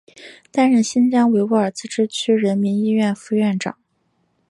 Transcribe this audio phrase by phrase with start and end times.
[0.49, 3.77] 担任新疆维吾尔自治区人民医院副院长。